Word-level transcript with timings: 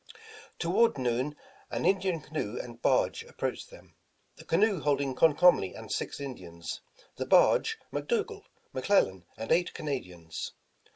Toward 0.57 0.97
noon, 0.97 1.35
an 1.69 1.85
Indian 1.85 2.21
canoe 2.21 2.59
and 2.59 2.81
barge 2.81 3.21
approached 3.25 3.69
them, 3.69 3.93
the 4.35 4.43
canoe 4.43 4.79
holding 4.79 5.13
Comcomly 5.13 5.75
and 5.75 5.91
six 5.91 6.19
Indians, 6.19 6.81
the 7.17 7.25
barge 7.27 7.77
McDougal, 7.93 8.41
McLellan 8.73 9.25
and 9.37 9.51
eight 9.51 9.75
Canadians. 9.75 10.53